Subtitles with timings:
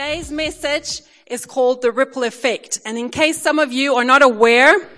[0.00, 2.80] Today's message is called the ripple effect.
[2.86, 4.88] And in case some of you are not aware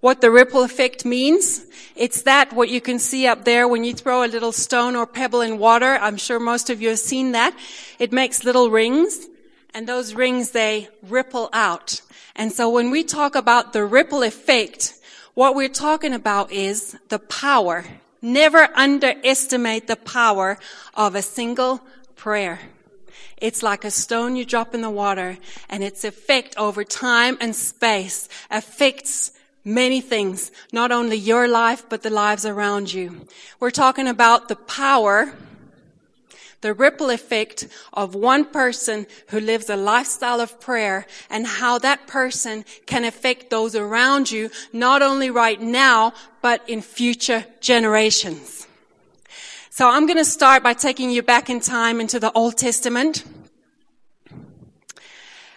[0.00, 3.94] what the ripple effect means, it's that what you can see up there when you
[3.94, 5.96] throw a little stone or pebble in water.
[6.00, 7.56] I'm sure most of you have seen that.
[8.00, 9.28] It makes little rings
[9.72, 12.00] and those rings, they ripple out.
[12.34, 14.94] And so when we talk about the ripple effect,
[15.34, 17.84] what we're talking about is the power.
[18.20, 20.58] Never underestimate the power
[20.96, 21.82] of a single
[22.16, 22.58] prayer.
[23.40, 27.56] It's like a stone you drop in the water and its effect over time and
[27.56, 29.32] space affects
[29.64, 33.26] many things, not only your life, but the lives around you.
[33.58, 35.32] We're talking about the power,
[36.60, 42.06] the ripple effect of one person who lives a lifestyle of prayer and how that
[42.06, 48.66] person can affect those around you, not only right now, but in future generations.
[49.80, 53.24] So I'm going to start by taking you back in time into the Old Testament,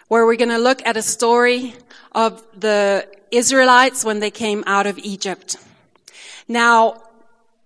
[0.08, 1.74] where we're going to look at a story
[2.12, 5.58] of the Israelites when they came out of Egypt.
[6.48, 7.02] Now,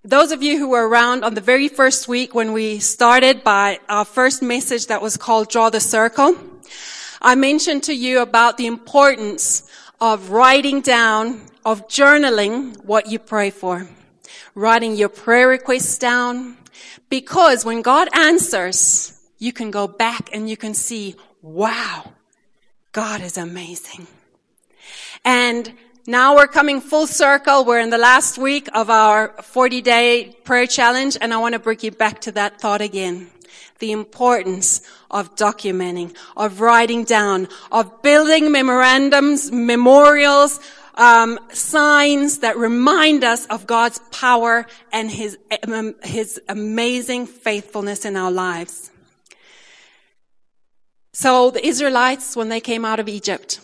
[0.03, 3.79] those of you who were around on the very first week when we started by
[3.89, 6.37] our first message that was called Draw the Circle,
[7.23, 9.63] I mentioned to you about the importance
[10.01, 13.87] of writing down, of journaling what you pray for
[14.55, 16.57] writing your prayer requests down.
[17.09, 22.13] Because when God answers, you can go back and you can see, wow,
[22.93, 24.07] God is amazing.
[25.25, 25.73] And
[26.07, 27.65] now we're coming full circle.
[27.65, 31.59] We're in the last week of our 40 day prayer challenge and I want to
[31.59, 33.31] bring you back to that thought again.
[33.79, 40.61] The importance of documenting, of writing down, of building memorandums, memorials,
[40.99, 48.17] um, signs that remind us of God's power and His um, His amazing faithfulness in
[48.17, 48.91] our lives.
[51.13, 53.61] So the Israelites, when they came out of Egypt,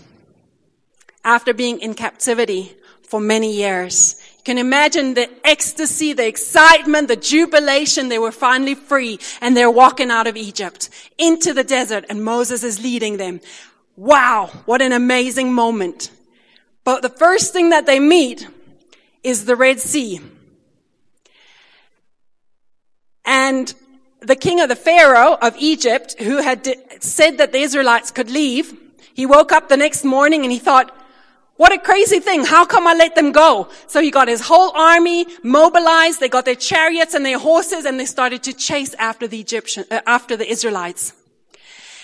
[1.25, 7.16] after being in captivity for many years, you can imagine the ecstasy, the excitement, the
[7.16, 8.09] jubilation.
[8.09, 12.65] They were finally free and they're walking out of Egypt into the desert and Moses
[12.65, 13.41] is leading them.
[13.97, 16.11] Wow, what an amazing moment.
[16.84, 18.47] But the first thing that they meet
[19.22, 20.21] is the Red Sea.
[23.25, 23.75] And
[24.21, 26.69] the king of the Pharaoh of Egypt, who had
[27.03, 28.78] said that the Israelites could leave,
[29.15, 30.95] he woke up the next morning and he thought,
[31.56, 32.45] what a crazy thing.
[32.45, 33.69] How come I let them go?
[33.87, 36.19] So he got his whole army mobilized.
[36.19, 39.84] They got their chariots and their horses and they started to chase after the Egyptian,
[39.91, 41.12] uh, after the Israelites.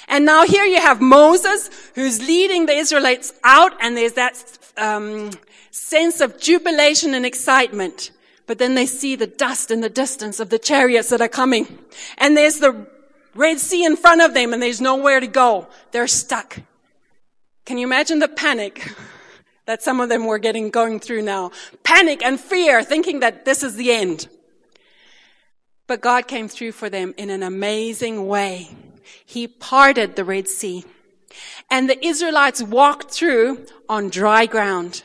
[0.07, 4.37] And now here you have Moses who's leading the Israelites out and there's that
[4.77, 5.31] um,
[5.71, 8.11] sense of jubilation and excitement.
[8.47, 11.79] But then they see the dust in the distance of the chariots that are coming.
[12.19, 12.87] And there's the
[13.35, 15.69] Red Sea in front of them and there's nowhere to go.
[15.93, 16.59] They're stuck.
[17.65, 18.93] Can you imagine the panic
[19.67, 21.53] that some of them were getting going through now?
[21.85, 24.29] Panic and fear, thinking that this is the end.
[25.87, 28.71] But God came through for them in an amazing way.
[29.25, 30.85] He parted the Red Sea.
[31.71, 35.03] And the Israelites walked through on dry ground.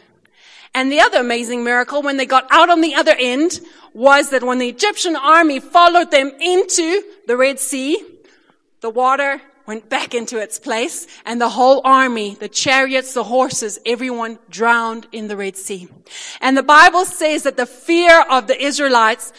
[0.74, 3.62] And the other amazing miracle when they got out on the other end
[3.94, 8.04] was that when the Egyptian army followed them into the Red Sea,
[8.82, 13.80] the water went back into its place and the whole army, the chariots, the horses,
[13.86, 15.88] everyone drowned in the Red Sea.
[16.42, 19.34] And the Bible says that the fear of the Israelites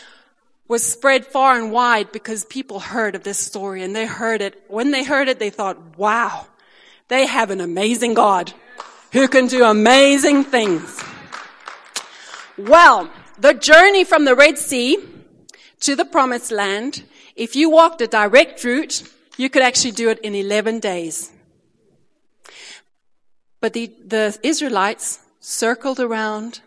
[0.68, 4.60] was spread far and wide because people heard of this story and they heard it.
[4.68, 6.46] When they heard it, they thought, wow,
[7.08, 8.52] they have an amazing God
[9.12, 11.02] who can do amazing things.
[12.58, 14.98] Well, the journey from the Red Sea
[15.80, 17.04] to the promised land,
[17.36, 19.02] if you walked a direct route,
[19.36, 21.32] you could actually do it in 11 days.
[23.60, 26.60] But the, the Israelites circled around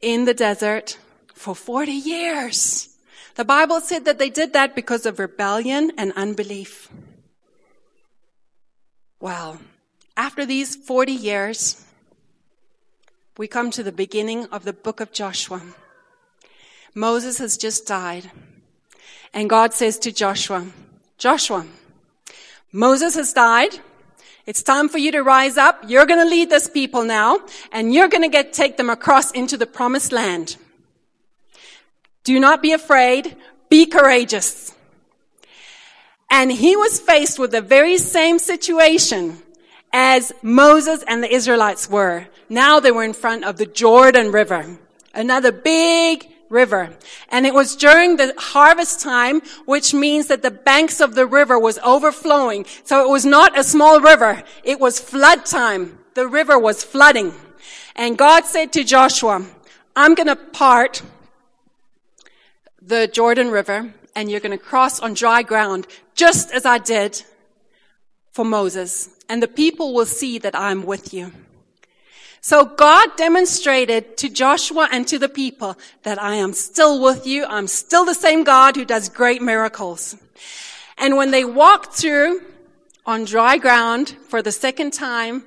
[0.00, 0.98] in the desert
[1.34, 2.96] for 40 years.
[3.36, 6.88] The Bible said that they did that because of rebellion and unbelief.
[9.22, 9.60] Well,
[10.16, 11.86] after these 40 years,
[13.38, 15.62] we come to the beginning of the book of Joshua.
[16.92, 18.32] Moses has just died.
[19.32, 20.66] And God says to Joshua,
[21.18, 21.64] Joshua,
[22.72, 23.78] Moses has died.
[24.44, 25.84] It's time for you to rise up.
[25.86, 29.30] You're going to lead this people now, and you're going to get, take them across
[29.30, 30.56] into the promised land.
[32.24, 33.36] Do not be afraid.
[33.68, 34.74] Be courageous.
[36.32, 39.42] And he was faced with the very same situation
[39.92, 42.26] as Moses and the Israelites were.
[42.48, 44.78] Now they were in front of the Jordan River,
[45.14, 46.96] another big River.
[47.30, 51.58] And it was during the harvest time, which means that the banks of the river
[51.58, 52.66] was overflowing.
[52.84, 54.42] So it was not a small river.
[54.62, 55.98] It was flood time.
[56.14, 57.32] The river was flooding.
[57.96, 59.46] And God said to Joshua,
[59.96, 61.02] I'm going to part
[62.82, 67.22] the Jordan River and you're going to cross on dry ground, just as I did
[68.30, 69.08] for Moses.
[69.28, 71.32] And the people will see that I'm with you.
[72.40, 77.44] So God demonstrated to Joshua and to the people that I am still with you.
[77.44, 80.16] I'm still the same God who does great miracles.
[80.98, 82.42] And when they walked through
[83.06, 85.44] on dry ground for the second time,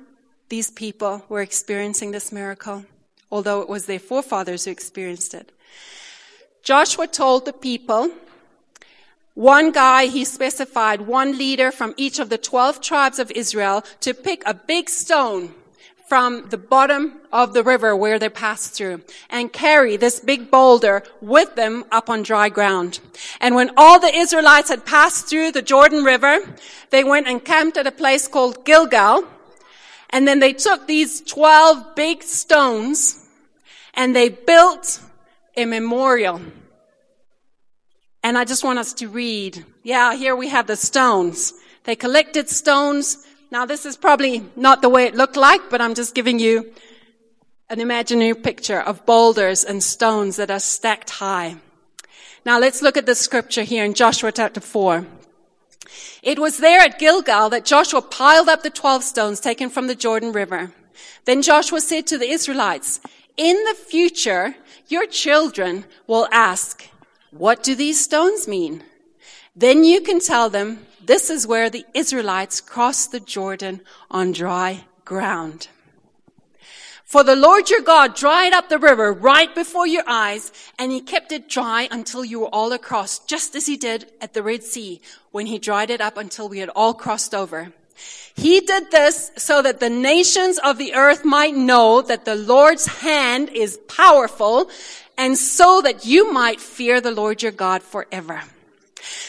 [0.48, 2.86] these people were experiencing this miracle,
[3.30, 5.52] although it was their forefathers who experienced it.
[6.62, 8.10] Joshua told the people,
[9.36, 14.14] one guy, he specified one leader from each of the 12 tribes of Israel to
[14.14, 15.54] pick a big stone
[16.08, 21.02] from the bottom of the river where they passed through and carry this big boulder
[21.20, 22.98] with them up on dry ground.
[23.38, 26.38] And when all the Israelites had passed through the Jordan River,
[26.88, 29.24] they went and camped at a place called Gilgal.
[30.08, 33.22] And then they took these 12 big stones
[33.92, 35.02] and they built
[35.58, 36.40] a memorial.
[38.26, 39.64] And I just want us to read.
[39.84, 41.54] Yeah, here we have the stones.
[41.84, 45.94] They collected stones now this is probably not the way it looked like, but I'm
[45.94, 46.72] just giving you
[47.70, 51.56] an imaginary picture of boulders and stones that are stacked high.
[52.44, 55.06] Now let's look at the scripture here in Joshua chapter 4.
[56.22, 59.94] It was there at Gilgal that Joshua piled up the 12 stones taken from the
[59.94, 60.72] Jordan River.
[61.24, 63.00] Then Joshua said to the Israelites,
[63.36, 64.56] in the future,
[64.88, 66.88] your children will ask,
[67.30, 68.82] what do these stones mean?
[69.54, 73.80] Then you can tell them, this is where the Israelites crossed the Jordan
[74.10, 75.68] on dry ground.
[77.04, 81.00] For the Lord your God dried up the river right before your eyes, and he
[81.00, 84.64] kept it dry until you were all across, just as he did at the Red
[84.64, 85.00] Sea,
[85.30, 87.72] when he dried it up until we had all crossed over.
[88.34, 92.86] He did this so that the nations of the earth might know that the Lord's
[92.86, 94.68] hand is powerful,
[95.18, 98.42] and so that you might fear the Lord your God forever.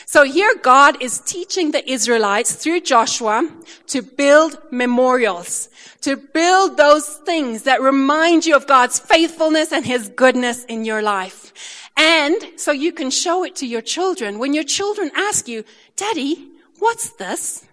[0.05, 3.49] So here God is teaching the Israelites through Joshua
[3.87, 5.69] to build memorials,
[6.01, 11.01] to build those things that remind you of God's faithfulness and His goodness in your
[11.01, 11.53] life.
[11.97, 14.39] And so you can show it to your children.
[14.39, 15.63] When your children ask you,
[15.95, 16.47] Daddy,
[16.79, 17.65] what's this?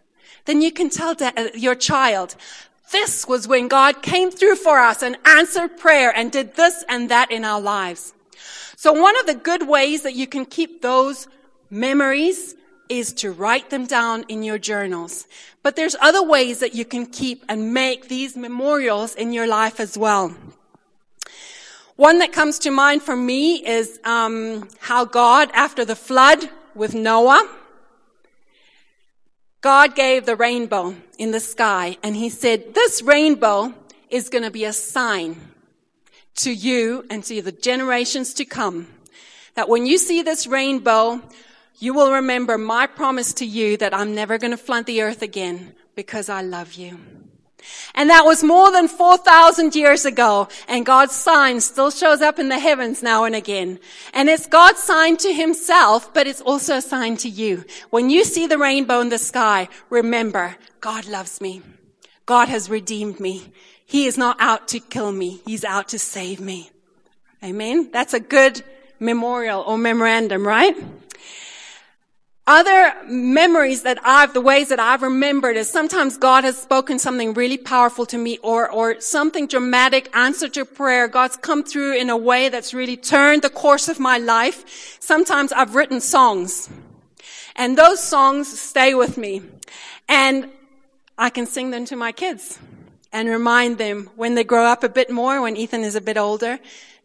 [0.47, 2.37] Then you can tell uh, your child,
[2.91, 7.11] this was when God came through for us and answered prayer and did this and
[7.11, 8.15] that in our lives.
[8.77, 11.27] So one of the good ways that you can keep those
[11.71, 12.55] memories
[12.89, 15.27] is to write them down in your journals.
[15.63, 19.81] But there's other ways that you can keep and make these memorials in your life
[19.81, 20.35] as well.
[21.97, 26.95] One that comes to mind for me is um, how God, after the flood with
[26.95, 27.49] Noah,
[29.65, 33.73] God gave the rainbow in the sky, and He said, "This rainbow
[34.11, 35.41] is going to be a sign
[36.45, 38.89] to you and to the generations to come."
[39.55, 41.23] That when you see this rainbow,
[41.79, 45.23] you will remember my promise to you that I'm never going to flood the earth
[45.23, 47.01] again because I love you.
[47.95, 50.49] And that was more than 4,000 years ago.
[50.69, 53.79] And God's sign still shows up in the heavens now and again.
[54.13, 57.65] And it's God's sign to himself, but it's also a sign to you.
[57.91, 61.63] When you see the rainbow in the sky, remember, God loves me.
[62.27, 63.53] God has redeemed me.
[63.87, 65.41] He is not out to kill me.
[65.45, 66.71] He's out to save me.
[67.43, 67.91] Amen.
[67.93, 68.63] That's a good
[68.99, 70.75] memorial or memorandum, right?
[72.47, 77.33] Other memories that I've, the ways that I've remembered is sometimes God has spoken something
[77.33, 81.09] really powerful to me or, or something dramatic, answer to prayer.
[81.09, 84.99] God's come through in a way that's really turned the course of my life.
[85.01, 86.69] Sometimes I've written songs
[87.57, 89.41] and those songs stay with me
[90.07, 90.51] and
[91.17, 92.59] I can sing them to my kids
[93.11, 96.19] and remind them when they grow up a bit more, when Ethan is a bit
[96.19, 96.59] older,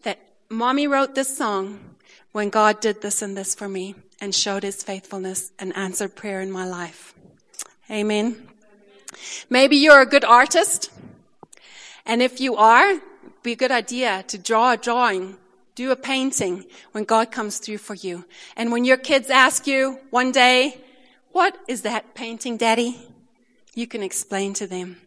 [0.03, 0.19] that
[0.50, 1.96] mommy wrote this song
[2.34, 6.42] when God did this and this for me and showed his faithfulness and answered prayer
[6.42, 7.14] in my life.
[7.90, 8.48] Amen.
[9.50, 10.92] Maybe you're a good artist.
[12.06, 13.02] And if you are, it'd
[13.44, 15.38] be a good idea to draw a drawing,
[15.76, 18.26] do a painting when God comes through for you.
[18.56, 20.82] And when your kids ask you one day,
[21.32, 23.00] what is that painting, daddy?
[23.76, 24.98] You can explain to them.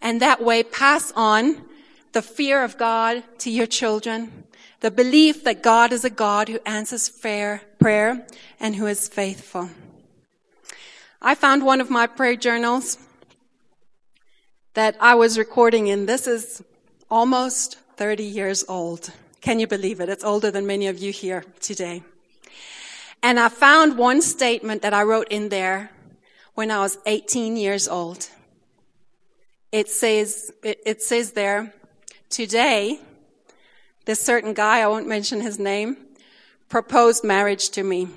[0.00, 1.64] And that way pass on
[2.12, 4.44] the fear of God to your children
[4.80, 8.26] the belief that God is a God who answers fair prayer
[8.60, 9.70] and who is faithful.
[11.22, 12.98] I found one of my prayer journals
[14.74, 16.06] that I was recording in.
[16.06, 16.62] This is
[17.10, 19.10] almost 30 years old.
[19.40, 20.08] Can you believe it?
[20.08, 22.02] It's older than many of you here today.
[23.22, 25.90] And I found one statement that I wrote in there
[26.54, 28.28] when I was 18 years old.
[29.72, 31.72] It says, it, it says there,
[32.28, 33.00] today,
[34.04, 35.96] this certain guy, I won't mention his name,
[36.70, 38.08] proposed marriage to me.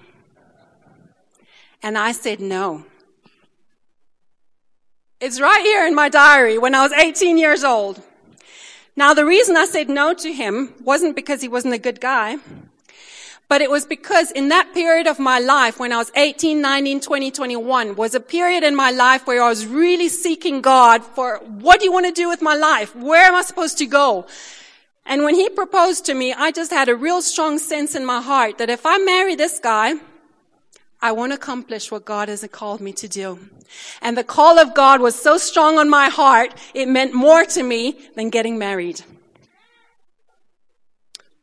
[1.82, 2.86] And I said no.
[5.20, 8.02] It's right here in my diary when I was 18 years old.
[8.96, 12.38] Now the reason I said no to him wasn't because he wasn't a good guy,
[13.50, 17.02] but it was because in that period of my life when I was 18, 19,
[17.02, 21.40] 20, 21 was a period in my life where I was really seeking God for
[21.40, 22.96] what do you want to do with my life?
[22.96, 24.28] Where am I supposed to go?
[25.06, 28.22] And when he proposed to me, I just had a real strong sense in my
[28.22, 29.96] heart that if I marry this guy,
[31.02, 33.50] I won't accomplish what God has called me to do.
[34.02, 37.64] And the call of God was so strong on my heart, it meant more to
[37.64, 39.02] me than getting married.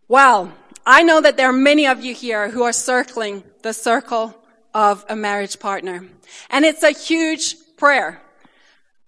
[0.08, 0.52] Well,
[0.86, 4.34] I know that there are many of you here who are circling the circle
[4.72, 6.06] of a marriage partner.
[6.48, 8.22] And it's a huge prayer.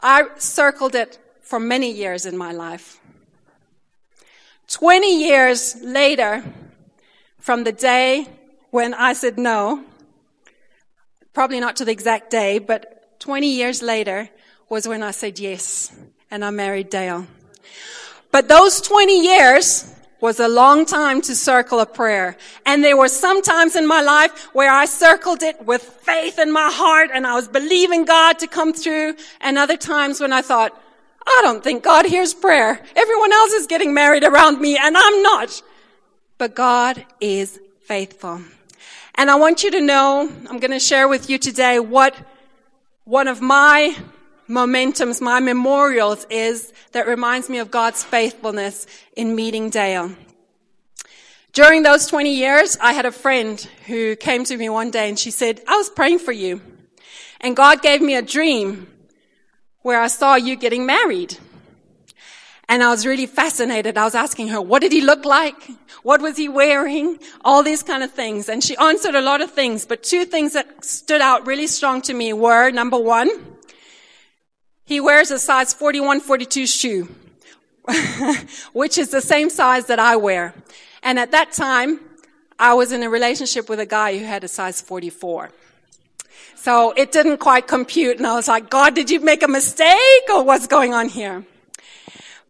[0.00, 3.00] I circled it for many years in my life.
[4.69, 6.45] 20 years later,
[7.38, 8.26] from the day
[8.71, 9.85] when I said no,
[11.33, 14.28] probably not to the exact day, but 20 years later
[14.69, 15.95] was when I said yes
[16.31, 17.26] and I married Dale.
[18.31, 22.37] But those 20 years was a long time to circle a prayer.
[22.64, 26.52] And there were some times in my life where I circled it with faith in
[26.52, 29.16] my heart and I was believing God to come through.
[29.40, 30.81] And other times when I thought,
[31.26, 32.80] I don't think God hears prayer.
[32.96, 35.62] Everyone else is getting married around me and I'm not.
[36.38, 38.40] But God is faithful.
[39.14, 42.16] And I want you to know, I'm going to share with you today what
[43.04, 43.96] one of my
[44.48, 48.86] momentums, my memorials is that reminds me of God's faithfulness
[49.16, 50.12] in meeting Dale.
[51.52, 55.18] During those 20 years, I had a friend who came to me one day and
[55.18, 56.62] she said, I was praying for you.
[57.40, 58.86] And God gave me a dream
[59.82, 61.36] where I saw you getting married.
[62.68, 63.98] And I was really fascinated.
[63.98, 65.56] I was asking her, what did he look like?
[66.02, 67.18] What was he wearing?
[67.44, 68.48] All these kind of things.
[68.48, 72.00] And she answered a lot of things, but two things that stood out really strong
[72.02, 73.30] to me were, number one,
[74.84, 77.08] he wears a size 41, 42 shoe,
[78.72, 80.54] which is the same size that I wear.
[81.02, 82.00] And at that time,
[82.58, 85.50] I was in a relationship with a guy who had a size 44.
[86.62, 88.19] So it didn't quite compute.
[88.19, 91.45] And I was like, God, did you make a mistake or what's going on here?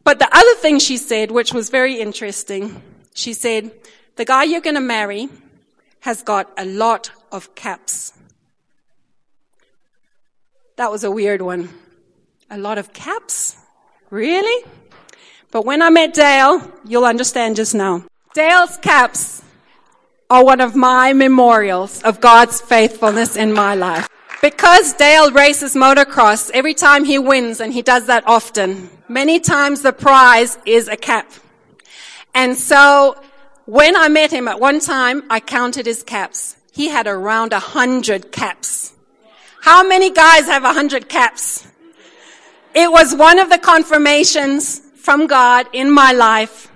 [0.05, 2.83] But the other thing she said, which was very interesting,
[3.15, 3.71] she said,
[4.17, 5.31] the guy you're going to marry
[6.01, 8.13] has got a lot of caps.
[10.77, 11.71] That was a weird one.
[12.51, 13.57] A lot of caps?
[14.11, 14.71] Really?
[15.51, 18.05] But when I met Dale, you'll understand just now.
[18.35, 19.42] Dale's caps
[20.33, 24.09] are one of my memorials of God's faithfulness in my life.
[24.41, 29.83] Because Dale races motocross, every time he wins, and he does that often, many times
[29.83, 31.31] the prize is a cap.
[32.35, 33.21] And so
[33.67, 36.57] when I met him at one time, I counted his caps.
[36.73, 38.95] He had around a hundred caps.
[39.61, 41.67] How many guys have a hundred caps?
[42.75, 46.72] It was one of the confirmations from God in my life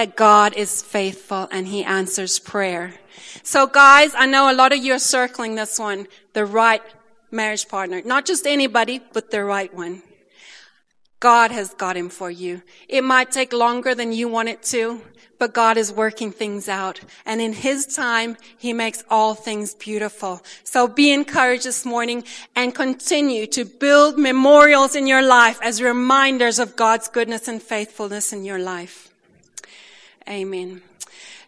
[0.00, 2.94] that God is faithful and he answers prayer.
[3.42, 6.80] So guys, I know a lot of you are circling this one, the right
[7.30, 8.00] marriage partner.
[8.02, 10.00] Not just anybody, but the right one.
[11.28, 12.62] God has got him for you.
[12.88, 15.02] It might take longer than you want it to,
[15.38, 17.00] but God is working things out.
[17.26, 20.40] And in His time, He makes all things beautiful.
[20.64, 22.24] So be encouraged this morning
[22.56, 28.32] and continue to build memorials in your life as reminders of God's goodness and faithfulness
[28.32, 29.10] in your life.
[30.30, 30.80] Amen.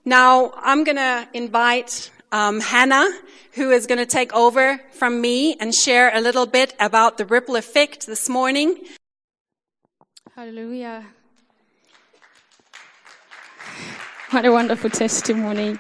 [0.05, 3.09] Now, I'm going to invite um, Hannah,
[3.53, 7.25] who is going to take over from me and share a little bit about the
[7.25, 8.81] ripple effect this morning.
[10.35, 11.05] Hallelujah.
[14.31, 15.79] What a wonderful testimony.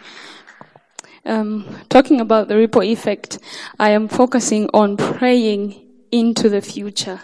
[1.24, 3.40] Um, talking about the ripple effect,
[3.80, 7.20] I am focusing on praying into the future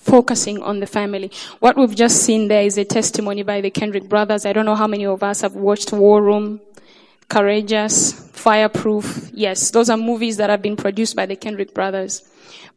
[0.00, 1.30] focusing on the family.
[1.60, 4.46] What we've just seen there is a testimony by the Kendrick brothers.
[4.46, 6.60] I don't know how many of us have watched War Room,
[7.28, 9.30] Courageous, Fireproof.
[9.32, 12.22] Yes, those are movies that have been produced by the Kendrick brothers.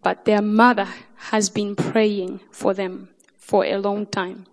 [0.04, 0.88] But their mother
[1.32, 4.46] has been praying for them for a long time.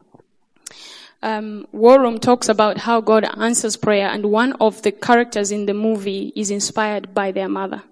[1.22, 5.66] Um, War Room talks about how God answers prayer, and one of the characters in
[5.66, 7.82] the movie is inspired by their mother.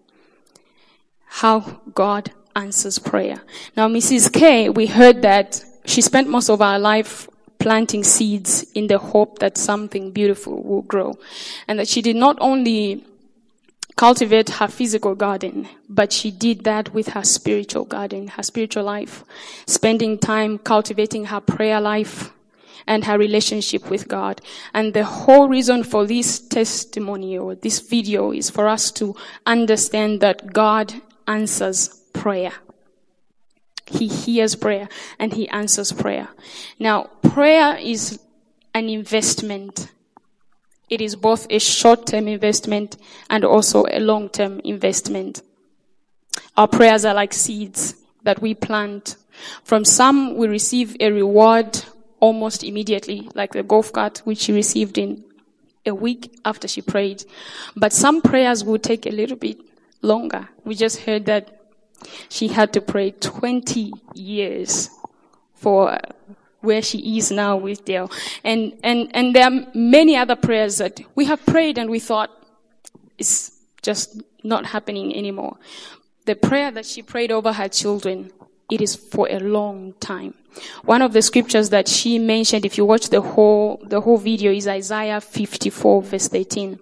[1.27, 3.41] How God answers prayer.
[3.77, 4.33] Now, Mrs.
[4.33, 9.39] K, we heard that she spent most of her life planting seeds in the hope
[9.39, 11.19] that something beautiful will grow.
[11.67, 13.05] And that she did not only
[13.97, 19.25] cultivate her physical garden, but she did that with her spiritual garden, her spiritual life,
[19.67, 22.31] spending time cultivating her prayer life
[22.87, 24.41] and her relationship with God.
[24.73, 30.21] And the whole reason for this testimony or this video is for us to understand
[30.21, 30.95] that God
[31.27, 32.53] answers prayer.
[33.87, 36.29] He hears prayer and he answers prayer.
[36.79, 38.21] Now, prayer is
[38.75, 39.91] an investment.
[40.91, 42.97] It is both a short-term investment
[43.31, 45.43] and also a long-term investment.
[46.57, 47.95] Our prayers are like seeds
[48.25, 49.17] that we plant.
[49.63, 51.85] From some, we receive a reward
[52.21, 55.25] almost immediately, like the golf cart, which she received in
[55.87, 57.25] a week after she prayed.
[57.77, 59.59] But some prayers will take a little bit
[60.03, 60.49] longer.
[60.65, 61.58] We just heard that
[62.29, 64.91] she had to pray 20 years
[65.55, 65.99] for
[66.61, 68.11] where she is now with Dale.
[68.45, 72.31] And, and, and there are many other prayers that we have prayed and we thought
[73.17, 73.53] it's
[73.83, 75.57] just not happening anymore.
[76.27, 78.31] The prayer that she prayed over her children,
[78.71, 80.35] it is for a long time.
[80.85, 84.53] One of the scriptures that she mentioned, if you watch the whole, the whole video
[84.53, 86.79] is Isaiah 54 verse 13.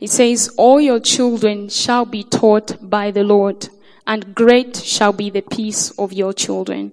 [0.00, 3.68] It says, all your children shall be taught by the Lord
[4.06, 6.92] and great shall be the peace of your children.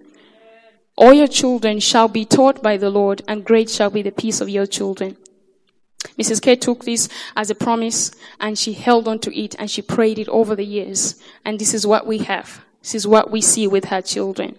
[0.96, 4.42] All your children shall be taught by the Lord, and great shall be the peace
[4.42, 5.16] of your children.
[6.18, 6.42] Mrs.
[6.42, 10.20] K took this as a promise and she held on to it and she prayed
[10.20, 11.16] it over the years.
[11.46, 12.64] And this is what we have.
[12.82, 14.58] This is what we see with her children.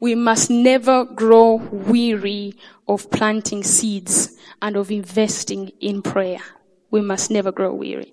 [0.00, 2.54] We must never grow weary
[2.88, 6.40] of planting seeds and of investing in prayer.
[6.90, 8.12] We must never grow weary.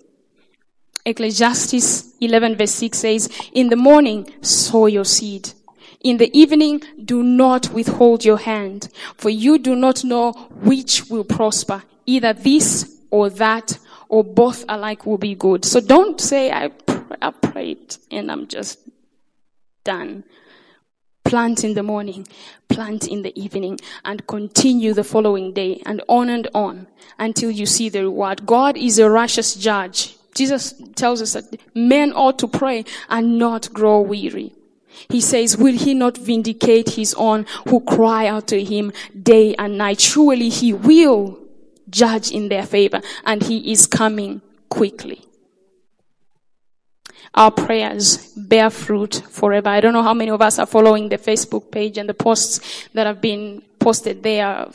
[1.04, 5.52] Ecclesiastes 11 verse 6 says, In the morning, sow your seed.
[6.00, 11.24] In the evening, do not withhold your hand, for you do not know which will
[11.24, 11.82] prosper.
[12.06, 15.64] Either this or that, or both alike will be good.
[15.64, 18.78] So don't say, I, pr- I prayed and I'm just
[19.84, 20.24] done.
[21.24, 22.26] Plant in the morning,
[22.68, 27.66] plant in the evening, and continue the following day, and on and on until you
[27.66, 28.46] see the reward.
[28.46, 30.16] God is a righteous judge.
[30.34, 34.54] Jesus tells us that men ought to pray and not grow weary.
[35.08, 39.78] He says, will he not vindicate his own who cry out to him day and
[39.78, 40.00] night?
[40.00, 41.38] Surely he will
[41.88, 45.24] judge in their favor and he is coming quickly.
[47.34, 49.68] Our prayers bear fruit forever.
[49.68, 52.88] I don't know how many of us are following the Facebook page and the posts
[52.92, 54.68] that have been posted there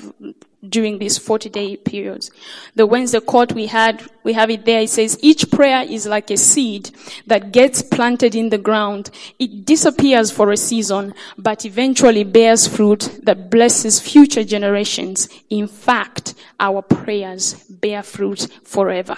[0.69, 2.31] during these 40 day periods.
[2.75, 4.81] The Wednesday quote we had, we have it there.
[4.81, 6.91] It says, each prayer is like a seed
[7.27, 9.11] that gets planted in the ground.
[9.39, 15.29] It disappears for a season, but eventually bears fruit that blesses future generations.
[15.49, 19.17] In fact, our prayers bear fruit forever.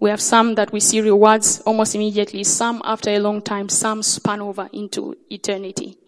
[0.00, 4.02] We have some that we see rewards almost immediately, some after a long time, some
[4.02, 5.98] span over into eternity.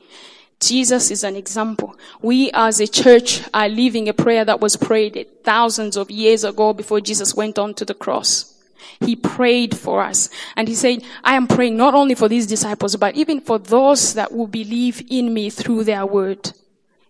[0.61, 1.97] Jesus is an example.
[2.23, 6.73] We as a church are living a prayer that was prayed thousands of years ago
[6.73, 8.55] before Jesus went on to the cross.
[9.01, 12.97] He prayed for us and he said, I am praying not only for these disciples,
[12.97, 16.53] but even for those that will believe in me through their word.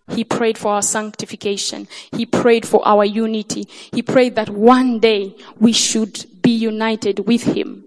[0.09, 1.87] He prayed for our sanctification.
[2.11, 3.67] He prayed for our unity.
[3.93, 7.85] He prayed that one day we should be united with him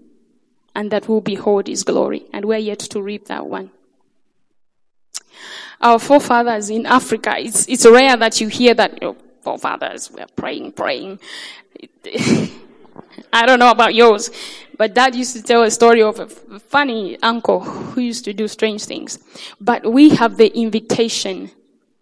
[0.73, 2.23] and that we'll behold his glory.
[2.33, 3.71] And we're yet to reap that one
[5.81, 10.73] our forefathers in Africa, it's, it's rare that you hear that your forefathers were praying,
[10.73, 11.19] praying.
[13.33, 14.29] I don't know about yours,
[14.77, 16.27] but dad used to tell a story of a
[16.59, 19.19] funny uncle who used to do strange things.
[19.59, 21.51] But we have the invitation.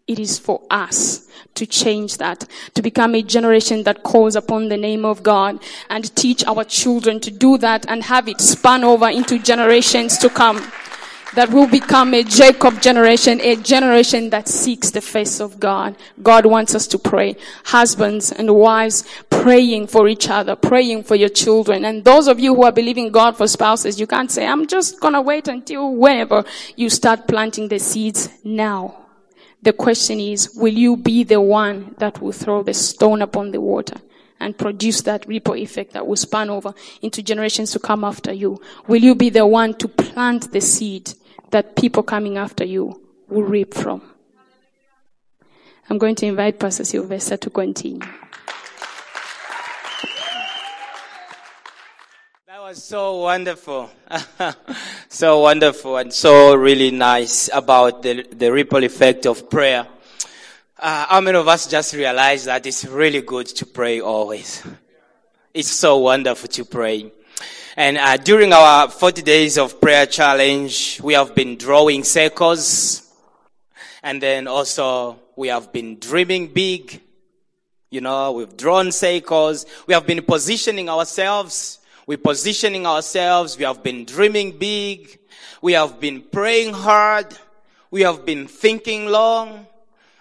[0.08, 4.78] It is for us to change that, to become a generation that calls upon the
[4.78, 9.10] name of God and teach our children to do that and have it span over
[9.10, 10.72] into generations to come
[11.36, 15.96] that will become a Jacob generation, a generation that seeks the face of God.
[16.22, 17.36] God wants us to pray.
[17.65, 21.86] Husbands and wives praying for each other, praying for your children.
[21.86, 25.00] And those of you who are believing God for spouses, you can't say, I'm just
[25.00, 26.44] gonna wait until whenever
[26.76, 29.06] you start planting the seeds now.
[29.62, 33.62] The question is, will you be the one that will throw the stone upon the
[33.62, 33.96] water?
[34.39, 38.58] and produce that ripple effect that will span over into generations to come after you?
[38.88, 41.13] Will you be the one to plant the seed
[41.52, 44.02] that people coming after you will reap from.
[45.90, 48.00] I'm going to invite Pastor Sylvester to continue.
[52.46, 53.90] That was so wonderful.
[55.10, 59.88] so wonderful and so really nice about the, the ripple effect of prayer.
[60.78, 64.64] Uh, how many of us just realize that it's really good to pray always?
[65.54, 67.12] It's so wonderful to pray.
[67.76, 73.12] And uh, during our 40 days of prayer challenge, we have been drawing circles.
[74.02, 77.02] And then also we have been dreaming big.
[77.92, 79.66] You know, we've drawn circles.
[79.88, 81.80] We have been positioning ourselves.
[82.08, 83.58] We're positioning ourselves.
[83.58, 85.20] We have been dreaming big.
[85.62, 87.38] We have been praying hard.
[87.92, 89.68] We have been thinking long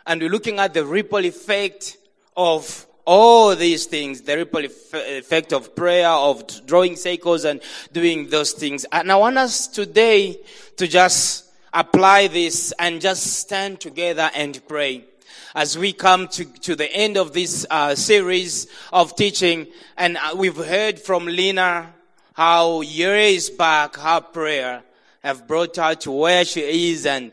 [0.09, 1.99] and we're looking at the ripple effect
[2.35, 8.53] of all these things, the ripple effect of prayer, of drawing circles and doing those
[8.53, 8.85] things.
[8.93, 10.39] And I want us today
[10.77, 15.07] to just apply this and just stand together and pray
[15.55, 19.69] as we come to, to the end of this uh, series of teaching.
[19.97, 21.95] And uh, we've heard from Lena
[22.35, 24.83] how years back her prayer
[25.23, 27.33] have brought her to where she is and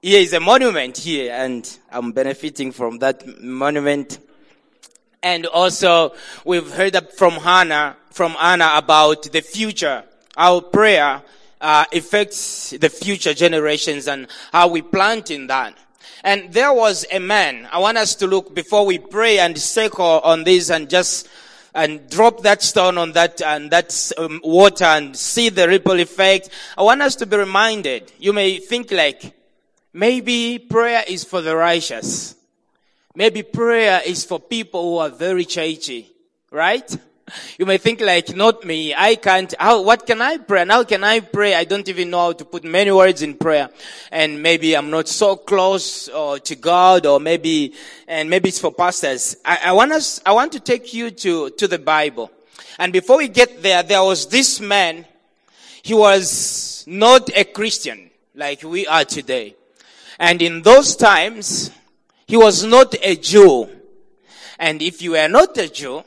[0.00, 4.18] here is a monument here, and I'm benefiting from that monument.
[5.24, 10.04] And also, we've heard from Hannah, from Anna about the future.
[10.36, 11.22] Our prayer
[11.60, 15.78] uh, affects the future generations and how we plant in that.
[16.22, 17.66] And there was a man.
[17.72, 21.26] I want us to look before we pray and circle on this and just
[21.74, 26.50] and drop that stone on that and that um, water and see the ripple effect.
[26.76, 28.12] I want us to be reminded.
[28.18, 29.34] You may think like,
[29.96, 32.34] Maybe prayer is for the righteous.
[33.16, 36.10] Maybe prayer is for people who are very churchy,
[36.50, 36.96] right?
[37.58, 40.62] You may think like, not me, I can't, how, what can I pray?
[40.62, 41.54] And how can I pray?
[41.54, 43.70] I don't even know how to put many words in prayer.
[44.10, 47.74] And maybe I'm not so close or to God or maybe,
[48.08, 49.36] and maybe it's for pastors.
[49.44, 52.32] I, I want us, I want to take you to, to the Bible.
[52.80, 55.06] And before we get there, there was this man.
[55.82, 59.54] He was not a Christian like we are today.
[60.18, 61.70] And in those times,
[62.26, 63.68] he was not a Jew.
[64.58, 66.02] And if you were not a Jew,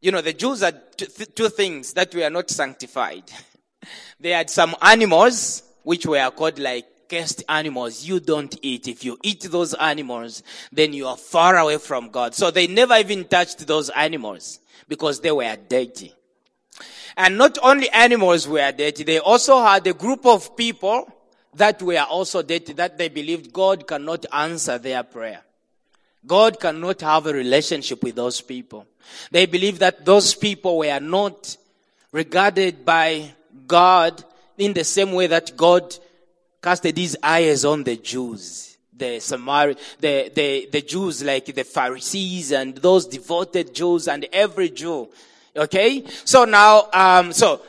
[0.00, 0.80] you know, the Jews had
[1.34, 3.24] two things that were not sanctified.
[4.20, 8.88] they had some animals, which were called like cursed animals you don't eat.
[8.88, 12.34] If you eat those animals, then you are far away from God.
[12.34, 16.14] So they never even touched those animals because they were dirty.
[17.16, 21.12] And not only animals were dirty, they also had a group of people
[21.54, 25.42] that were also dirty, that they believed God cannot answer their prayer.
[26.26, 28.86] God cannot have a relationship with those people.
[29.30, 31.56] They believed that those people were not
[32.12, 33.32] regarded by
[33.66, 34.22] God
[34.58, 35.96] in the same way that God
[36.62, 38.76] casted his eyes on the Jews.
[38.92, 44.68] The Samari, the, the, the Jews like the Pharisees and those devoted Jews and every
[44.68, 45.08] Jew.
[45.56, 46.04] Okay?
[46.24, 47.62] So now, um, so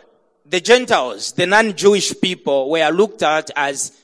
[0.52, 3.98] the Gentiles, the non-Jewish people were looked at as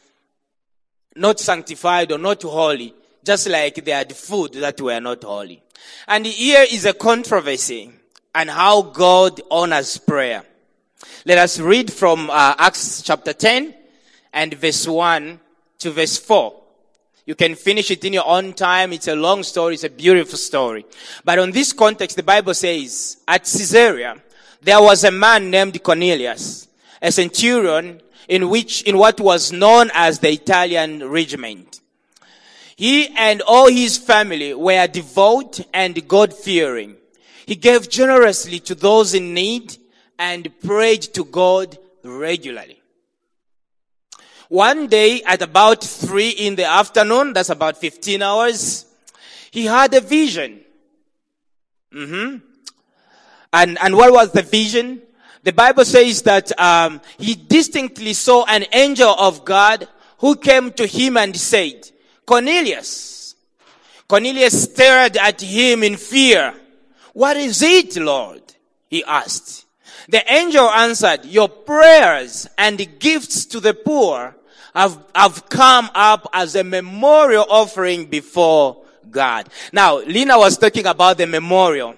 [1.13, 5.61] not sanctified or not holy, just like they had food that were not holy.
[6.07, 7.91] And here is a controversy
[8.33, 10.43] and how God honors prayer.
[11.25, 13.73] Let us read from uh, Acts chapter 10
[14.31, 15.39] and verse 1
[15.79, 16.53] to verse 4.
[17.25, 18.93] You can finish it in your own time.
[18.93, 19.73] It's a long story.
[19.73, 20.85] It's a beautiful story.
[21.25, 24.21] But on this context, the Bible says, at Caesarea,
[24.67, 26.67] there was a man named Cornelius,
[27.01, 31.79] a centurion in which, in what was known as the Italian regiment.
[32.75, 36.97] He and all his family were devout and God-fearing.
[37.45, 39.77] He gave generously to those in need
[40.19, 42.81] and prayed to God regularly.
[44.49, 48.85] One day at about three in the afternoon, that's about 15 hours,
[49.49, 50.59] he had a vision.
[51.93, 52.46] Mm-hmm.
[53.53, 55.01] And, and what was the vision?
[55.43, 59.87] The Bible says that um, he distinctly saw an angel of God
[60.19, 61.89] who came to him and said,
[62.25, 63.35] Cornelius.
[64.07, 66.53] Cornelius stared at him in fear.
[67.13, 68.41] What is it, Lord?
[68.89, 69.65] He asked.
[70.09, 74.35] The angel answered, your prayers and gifts to the poor
[74.73, 79.49] have, have come up as a memorial offering before God.
[79.73, 81.95] Now, Lena was talking about the memorial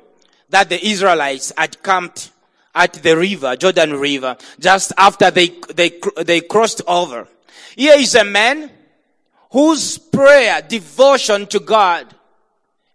[0.49, 2.31] that the Israelites had camped
[2.73, 7.27] at the river, Jordan River, just after they, they, they crossed over.
[7.75, 8.71] Here is a man
[9.51, 12.07] whose prayer, devotion to God,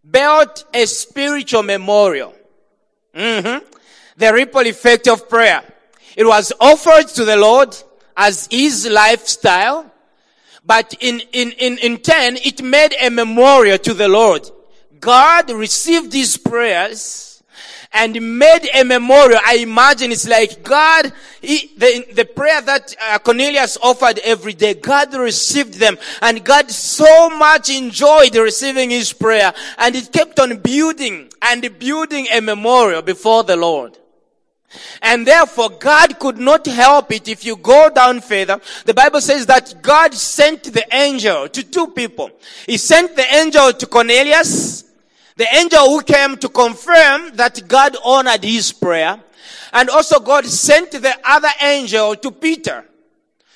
[0.08, 2.34] built a spiritual memorial.
[3.14, 3.64] Mm-hmm.
[4.16, 5.62] The ripple effect of prayer.
[6.16, 7.76] It was offered to the Lord
[8.16, 9.90] as his lifestyle,
[10.64, 14.48] but in, in, in, in turn, it made a memorial to the Lord.
[15.00, 17.33] God received these prayers
[17.94, 19.40] and made a memorial.
[19.44, 24.74] I imagine it's like God, he, the, the prayer that uh, Cornelius offered every day,
[24.74, 30.58] God received them and God so much enjoyed receiving his prayer and it kept on
[30.58, 33.96] building and building a memorial before the Lord.
[35.02, 37.28] And therefore, God could not help it.
[37.28, 41.88] If you go down further, the Bible says that God sent the angel to two
[41.88, 42.30] people.
[42.66, 44.83] He sent the angel to Cornelius,
[45.36, 49.20] the angel who came to confirm that God honored his prayer.
[49.72, 52.84] And also God sent the other angel to Peter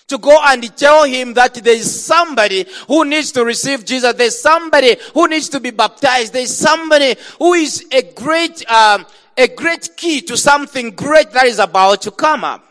[0.09, 4.15] to go and tell him that there is somebody who needs to receive Jesus.
[4.15, 6.33] There's somebody who needs to be baptized.
[6.33, 11.59] There's somebody who is a great, um, a great key to something great that is
[11.59, 12.65] about to come up.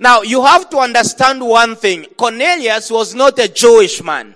[0.00, 2.06] Now, you have to understand one thing.
[2.16, 4.34] Cornelius was not a Jewish man.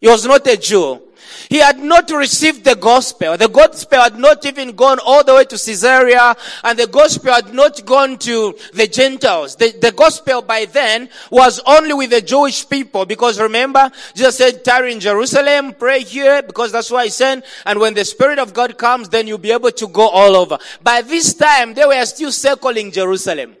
[0.00, 1.02] He was not a Jew.
[1.48, 3.36] He had not received the gospel.
[3.36, 7.54] The gospel had not even gone all the way to Caesarea and the gospel had
[7.54, 9.56] not gone to the Gentiles.
[9.56, 14.64] The, the gospel by then was only with the Jewish people because remember, Jesus said,
[14.64, 17.44] tarry in Jerusalem, pray here because that's why he sent.
[17.64, 20.58] And when the Spirit of God comes, then you'll be able to go all over.
[20.82, 23.56] By this time, they were still circling Jerusalem.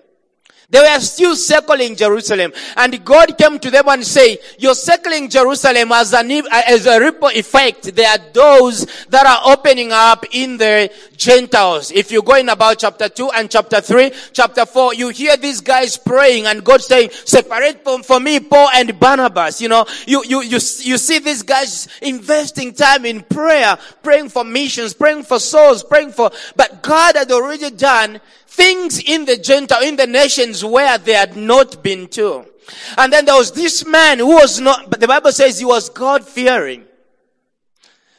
[0.70, 2.52] They were still circling Jerusalem.
[2.76, 7.30] And God came to them and say, you're circling Jerusalem as, an, as a ripple
[7.30, 7.94] effect.
[7.94, 11.90] There are doors that are opening up in the Gentiles.
[11.90, 15.62] If you go in about chapter 2 and chapter 3, chapter 4, you hear these
[15.62, 19.62] guys praying and God saying, separate for, for me Paul and Barnabas.
[19.62, 24.44] You know, you, you, you, you see these guys investing time in prayer, praying for
[24.44, 29.82] missions, praying for souls, praying for, but God had already done things in the Gentile,
[29.82, 32.46] in the nations where they had not been to.
[32.96, 35.88] And then there was this man who was not, but the Bible says he was
[35.90, 36.84] God fearing.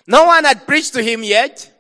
[0.08, 1.72] No one had preached to him yet.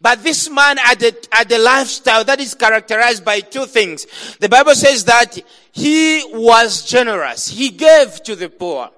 [0.00, 4.06] But this man had a, had a lifestyle that is characterized by two things.
[4.40, 5.38] The Bible says that
[5.70, 7.48] he was generous.
[7.48, 8.90] He gave to the poor.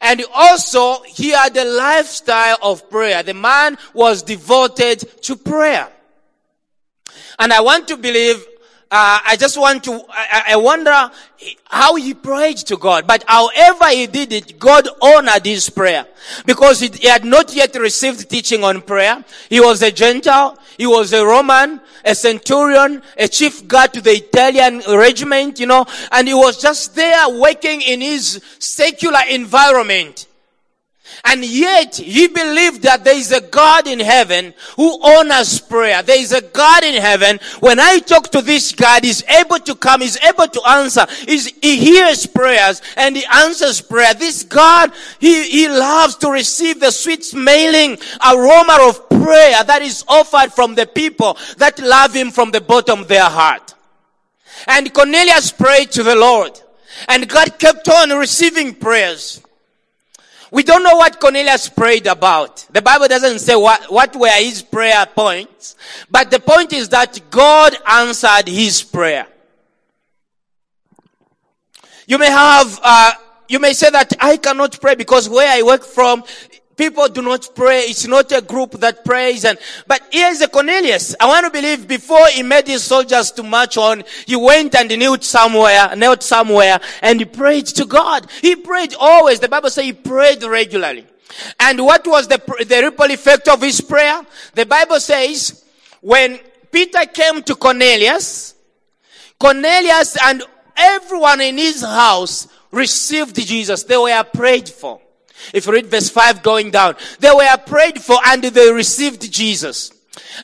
[0.00, 3.22] And also, he had a lifestyle of prayer.
[3.22, 5.88] The man was devoted to prayer.
[7.42, 8.36] And I want to believe,
[8.88, 11.10] uh, I just want to, I, I wonder
[11.64, 13.04] how he prayed to God.
[13.04, 16.06] But however he did it, God honored his prayer.
[16.46, 19.24] Because he, he had not yet received teaching on prayer.
[19.50, 20.56] He was a Gentile.
[20.78, 25.84] He was a Roman, a centurion, a chief guard to the Italian regiment, you know,
[26.12, 30.28] and he was just there working in his secular environment.
[31.24, 36.02] And yet he believed that there is a God in heaven who honors prayer.
[36.02, 37.38] There is a God in heaven.
[37.60, 41.06] When I talk to this God, he's able to come, he's able to answer.
[41.26, 44.14] He's, he hears prayers and he answers prayer.
[44.14, 50.04] This God, he, he loves to receive the sweet smelling aroma of prayer that is
[50.08, 53.74] offered from the people that love him from the bottom of their heart.
[54.66, 56.60] And Cornelius prayed to the Lord
[57.08, 59.42] and God kept on receiving prayers.
[60.52, 62.66] We don't know what Cornelius prayed about.
[62.70, 65.76] The Bible doesn't say what, what were his prayer points.
[66.10, 69.26] But the point is that God answered his prayer.
[72.06, 73.12] You may have, uh,
[73.48, 76.22] you may say that I cannot pray because where I work from,
[76.82, 77.82] People do not pray.
[77.82, 79.44] It's not a group that prays.
[79.44, 81.14] And, but here's a Cornelius.
[81.20, 84.98] I want to believe before he made his soldiers to march on, he went and
[84.98, 88.28] knelt somewhere, knelt somewhere and he prayed to God.
[88.40, 89.38] He prayed always.
[89.38, 91.06] The Bible says he prayed regularly.
[91.60, 94.20] And what was the, the ripple effect of his prayer?
[94.54, 95.64] The Bible says
[96.00, 96.40] when
[96.72, 98.56] Peter came to Cornelius,
[99.38, 100.42] Cornelius and
[100.76, 103.84] everyone in his house received Jesus.
[103.84, 105.00] They were prayed for.
[105.52, 109.92] If you read verse 5 going down, they were prayed for and they received Jesus.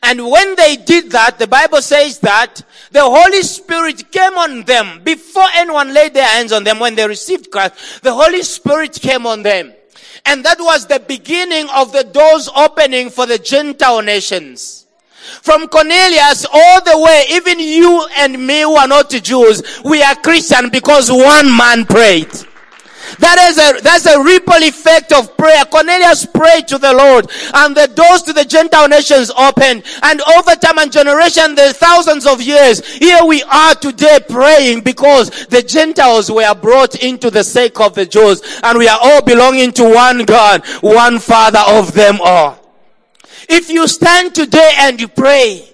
[0.03, 5.03] And when they did that, the Bible says that the Holy Spirit came on them
[5.03, 8.03] before anyone laid their hands on them when they received Christ.
[8.03, 9.73] The Holy Spirit came on them.
[10.27, 14.87] And that was the beginning of the doors opening for the Gentile nations.
[15.43, 20.15] From Cornelius all the way, even you and me who are not Jews, we are
[20.17, 22.31] Christian because one man prayed.
[23.19, 25.65] That is a, that's a ripple effect of prayer.
[25.65, 29.85] Cornelius prayed to the Lord and the doors to the Gentile nations opened.
[30.03, 35.47] And over time and generation, the thousands of years, here we are today praying because
[35.47, 39.73] the Gentiles were brought into the sake of the Jews and we are all belonging
[39.73, 42.59] to one God, one Father of them all.
[43.49, 45.69] If you stand today and you pray,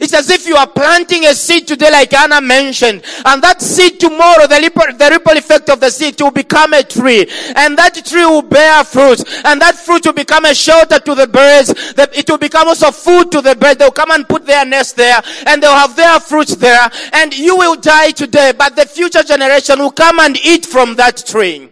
[0.00, 4.00] It's as if you are planting a seed today, like Anna mentioned, and that seed
[4.00, 7.26] tomorrow, the ripple, the ripple effect of the seed will become a tree,
[7.56, 11.26] and that tree will bear fruit, and that fruit will become a shelter to the
[11.26, 11.74] birds.
[12.14, 13.78] It will become also food to the birds.
[13.78, 17.56] They'll come and put their nest there, and they'll have their fruits there, and you
[17.56, 21.68] will die today, but the future generation will come and eat from that tree.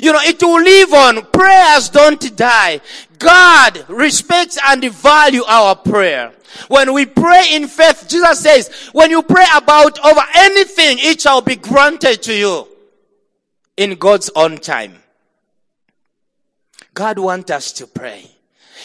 [0.00, 1.26] You know, it will live on.
[1.26, 2.80] Prayers don't die.
[3.18, 6.32] God respects and value our prayer.
[6.68, 11.40] When we pray in faith, Jesus says, when you pray about over anything, it shall
[11.40, 12.68] be granted to you
[13.76, 14.94] in God's own time.
[16.92, 18.33] God wants us to pray.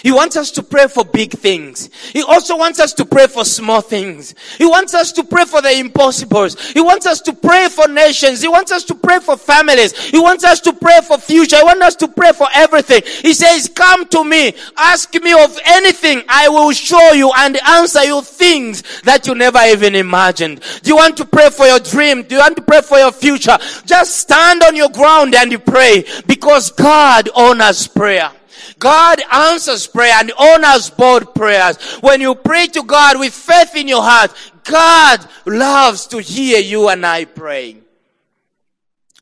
[0.01, 1.89] He wants us to pray for big things.
[2.13, 4.33] He also wants us to pray for small things.
[4.57, 6.71] He wants us to pray for the impossibles.
[6.71, 8.41] He wants us to pray for nations.
[8.41, 9.97] He wants us to pray for families.
[10.09, 11.57] He wants us to pray for future.
[11.57, 13.01] He wants us to pray for everything.
[13.21, 14.53] He says, come to me.
[14.77, 16.23] Ask me of anything.
[16.29, 20.61] I will show you and answer you things that you never even imagined.
[20.83, 22.23] Do you want to pray for your dream?
[22.23, 23.57] Do you want to pray for your future?
[23.85, 28.31] Just stand on your ground and pray because God honors prayer.
[28.79, 31.77] God answers prayer and honors both prayers.
[31.99, 36.87] When you pray to God with faith in your heart, God loves to hear you
[36.87, 37.83] and I praying.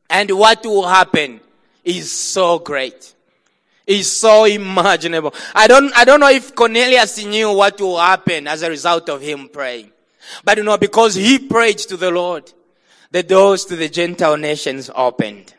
[0.10, 1.42] And what will happen
[1.84, 3.16] is so great.
[3.86, 5.34] Is so imaginable.
[5.56, 9.22] I don't, I don't know if Cornelius knew what will happen as a result of
[9.22, 9.92] him praying.
[10.44, 12.52] But you know, because he prayed to the Lord,
[13.12, 15.54] the doors to the Gentile nations opened.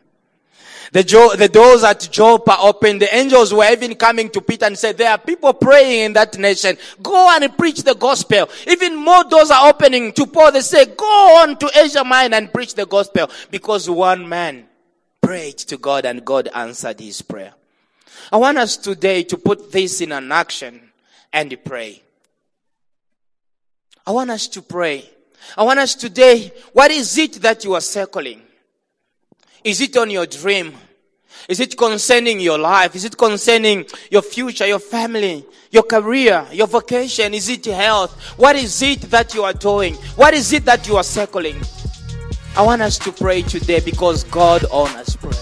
[0.92, 3.02] The, jo- the doors at Joppa opened.
[3.02, 6.38] The angels were even coming to Peter and said, there are people praying in that
[6.38, 6.78] nation.
[7.02, 8.48] Go and preach the gospel.
[8.66, 10.52] Even more doors are opening to Paul.
[10.52, 14.66] They say, go on to Asia Minor and preach the gospel because one man
[15.20, 17.52] prayed to God and God answered his prayer.
[18.32, 20.80] I want us today to put this in an action
[21.32, 22.02] and pray.
[24.06, 25.08] I want us to pray.
[25.56, 28.42] I want us today, what is it that you are circling?
[29.64, 30.72] Is it on your dream?
[31.48, 32.94] Is it concerning your life?
[32.94, 37.32] Is it concerning your future, your family, your career, your vocation?
[37.32, 38.12] Is it health?
[38.36, 39.94] What is it that you are doing?
[40.16, 41.60] What is it that you are circling?
[42.56, 45.32] I want us to pray today because God honors prayer.